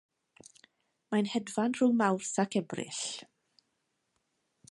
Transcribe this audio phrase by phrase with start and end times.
[1.15, 3.03] Mae'n hedfan rhwng Mawrth ac Ebrill.